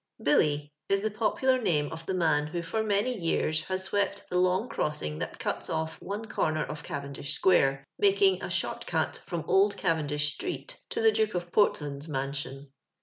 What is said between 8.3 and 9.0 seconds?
a '* short